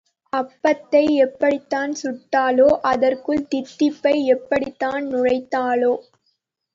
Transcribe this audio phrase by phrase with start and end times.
[0.33, 5.93] அப்பத்தை எப்படித்தான் சுட்டாளோ அதற்குள் தித்திப்பை எப்படித்தான் நுழைத்தாளோ?